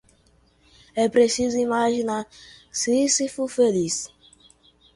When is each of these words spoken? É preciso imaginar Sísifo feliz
É 1.03 1.05
preciso 1.15 1.59
imaginar 1.65 2.25
Sísifo 2.79 3.47
feliz 3.57 3.95